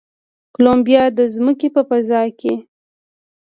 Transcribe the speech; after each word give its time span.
کولمبیا 0.53 1.03
د 1.17 1.19
ځمکې 1.35 1.67
په 1.75 1.81
فضا 1.89 2.21
کې 2.39 2.53